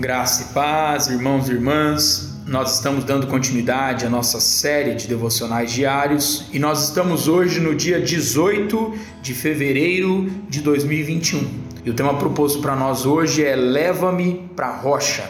Graça 0.00 0.44
e 0.44 0.54
paz, 0.54 1.08
irmãos 1.08 1.46
e 1.46 1.52
irmãs. 1.52 2.32
Nós 2.46 2.76
estamos 2.76 3.04
dando 3.04 3.26
continuidade 3.26 4.06
à 4.06 4.08
nossa 4.08 4.40
série 4.40 4.94
de 4.94 5.06
devocionais 5.06 5.70
diários 5.70 6.46
e 6.54 6.58
nós 6.58 6.84
estamos 6.84 7.28
hoje 7.28 7.60
no 7.60 7.74
dia 7.74 8.00
18 8.00 8.94
de 9.20 9.34
fevereiro 9.34 10.26
de 10.48 10.62
2021. 10.62 11.46
E 11.84 11.90
o 11.90 11.92
tema 11.92 12.14
proposto 12.14 12.62
para 12.62 12.74
nós 12.74 13.04
hoje 13.04 13.44
é 13.44 13.54
Leva-me 13.54 14.48
para 14.56 14.68
a 14.68 14.76
rocha. 14.78 15.22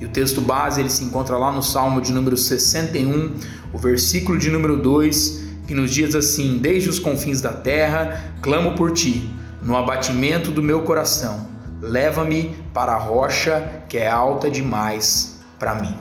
E 0.00 0.04
o 0.04 0.08
texto 0.08 0.40
base 0.40 0.80
ele 0.80 0.88
se 0.88 1.02
encontra 1.02 1.36
lá 1.36 1.50
no 1.50 1.60
Salmo 1.60 2.00
de 2.00 2.12
número 2.12 2.36
61, 2.36 3.34
o 3.72 3.76
versículo 3.78 4.38
de 4.38 4.50
número 4.50 4.76
2, 4.76 5.42
que 5.66 5.74
nos 5.74 5.92
diz 5.92 6.14
assim: 6.14 6.58
Desde 6.58 6.88
os 6.88 7.00
confins 7.00 7.40
da 7.40 7.52
terra 7.52 8.36
clamo 8.40 8.76
por 8.76 8.92
ti, 8.92 9.28
no 9.60 9.76
abatimento 9.76 10.52
do 10.52 10.62
meu 10.62 10.82
coração 10.82 11.55
leva-me 11.80 12.56
para 12.72 12.92
a 12.92 12.98
rocha 12.98 13.82
que 13.88 13.98
é 13.98 14.08
alta 14.08 14.50
demais 14.50 15.40
para 15.58 15.74
mim. 15.74 15.94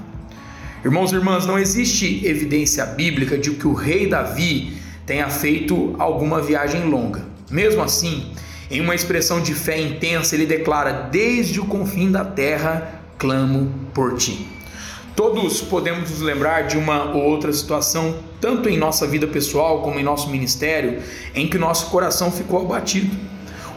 Irmãos 0.84 1.12
e 1.12 1.16
irmãs, 1.16 1.46
não 1.46 1.58
existe 1.58 2.26
evidência 2.26 2.86
bíblica 2.86 3.38
de 3.38 3.52
que 3.52 3.68
o 3.68 3.74
rei 3.74 4.08
Davi 4.08 4.78
tenha 5.06 5.30
feito 5.30 5.96
alguma 5.98 6.42
viagem 6.42 6.86
longa. 6.86 7.26
Mesmo 7.50 7.82
assim, 7.82 8.32
em 8.70 8.82
uma 8.82 8.94
expressão 8.94 9.42
de 9.42 9.54
fé 9.54 9.80
intensa, 9.80 10.36
ele 10.36 10.46
declara: 10.46 11.10
Desde 11.12 11.60
o 11.60 11.66
confim 11.66 12.12
da 12.12 12.24
terra 12.24 13.02
clamo 13.18 13.72
por 13.94 14.16
ti. 14.16 14.48
Todos 15.16 15.62
podemos 15.62 16.10
nos 16.10 16.20
lembrar 16.20 16.64
de 16.64 16.78
uma 16.78 17.16
ou 17.16 17.24
outra 17.24 17.52
situação, 17.54 18.18
tanto 18.42 18.68
em 18.68 18.78
nossa 18.78 19.08
vida 19.08 19.26
pessoal 19.26 19.82
como 19.82 19.98
em 19.98 20.04
nosso 20.04 20.30
ministério, 20.30 21.02
em 21.34 21.48
que 21.48 21.58
nosso 21.58 21.90
coração 21.90 22.32
ficou 22.32 22.62
abatido 22.62 23.16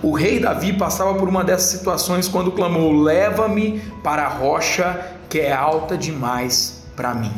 o 0.02 0.12
rei 0.12 0.38
Davi 0.38 0.72
passava 0.72 1.14
por 1.14 1.28
uma 1.28 1.42
dessas 1.42 1.70
situações 1.70 2.28
quando 2.28 2.52
clamou: 2.52 3.02
Leva-me 3.02 3.80
para 4.02 4.24
a 4.24 4.28
rocha 4.28 5.16
que 5.28 5.40
é 5.40 5.52
alta 5.52 5.96
demais 5.96 6.84
para 6.94 7.14
mim. 7.14 7.32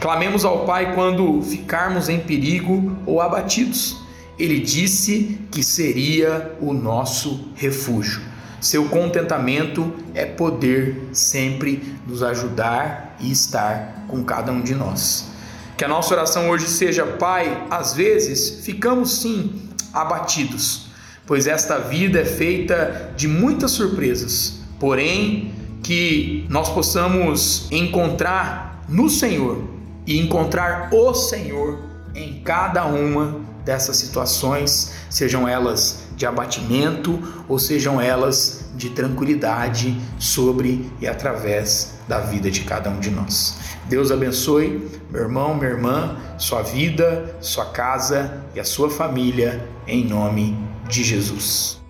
Clamemos 0.00 0.44
ao 0.44 0.64
Pai 0.64 0.94
quando 0.94 1.42
ficarmos 1.42 2.08
em 2.08 2.20
perigo 2.20 2.96
ou 3.04 3.20
abatidos. 3.20 3.96
Ele 4.38 4.60
disse 4.60 5.40
que 5.50 5.64
seria 5.64 6.52
o 6.60 6.72
nosso 6.72 7.50
refúgio. 7.56 8.22
Seu 8.60 8.88
contentamento 8.88 9.92
é 10.14 10.24
poder 10.24 11.08
sempre 11.12 11.96
nos 12.06 12.22
ajudar 12.22 13.16
e 13.18 13.32
estar 13.32 14.04
com 14.06 14.22
cada 14.22 14.52
um 14.52 14.60
de 14.60 14.74
nós. 14.76 15.32
Que 15.76 15.84
a 15.84 15.88
nossa 15.88 16.14
oração 16.14 16.48
hoje 16.48 16.68
seja: 16.68 17.04
Pai, 17.04 17.66
às 17.68 17.92
vezes 17.92 18.64
ficamos 18.64 19.20
sim 19.20 19.68
abatidos 19.92 20.87
pois 21.28 21.46
esta 21.46 21.78
vida 21.78 22.20
é 22.20 22.24
feita 22.24 23.12
de 23.14 23.28
muitas 23.28 23.72
surpresas, 23.72 24.60
porém 24.80 25.52
que 25.82 26.46
nós 26.48 26.70
possamos 26.70 27.68
encontrar 27.70 28.82
no 28.88 29.10
Senhor 29.10 29.62
e 30.06 30.18
encontrar 30.18 30.88
o 30.90 31.12
Senhor 31.12 31.80
em 32.14 32.40
cada 32.40 32.86
uma 32.86 33.42
dessas 33.62 33.98
situações, 33.98 34.94
sejam 35.10 35.46
elas 35.46 36.08
de 36.16 36.24
abatimento 36.24 37.22
ou 37.46 37.58
sejam 37.58 38.00
elas 38.00 38.70
de 38.74 38.88
tranquilidade 38.88 40.00
sobre 40.18 40.90
e 40.98 41.06
através 41.06 41.98
da 42.08 42.20
vida 42.20 42.50
de 42.50 42.62
cada 42.62 42.88
um 42.88 42.98
de 42.98 43.10
nós. 43.10 43.58
Deus 43.84 44.10
abençoe 44.10 44.88
meu 45.10 45.22
irmão, 45.22 45.54
minha 45.54 45.70
irmã, 45.70 46.16
sua 46.38 46.62
vida, 46.62 47.36
sua 47.40 47.66
casa 47.66 48.42
e 48.54 48.60
a 48.60 48.64
sua 48.64 48.88
família, 48.88 49.62
em 49.86 50.06
nome 50.06 50.68
de 50.88 51.04
Jesus. 51.04 51.80